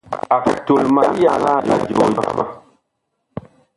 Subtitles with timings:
[0.35, 2.43] Ag tol ma liyaŋaa la joo jama.